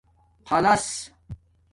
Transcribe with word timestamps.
خلاس 0.45 1.11